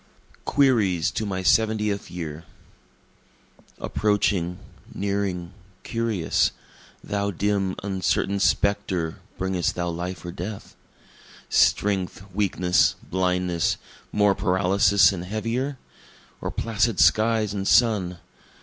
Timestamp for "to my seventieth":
1.11-2.09